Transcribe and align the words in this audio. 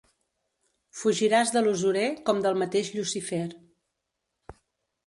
Fugiràs 1.01 1.53
de 1.57 1.63
l'usurer 1.65 2.07
com 2.31 2.43
del 2.47 2.59
mateix 2.63 2.91
Llucifer. 2.97 3.47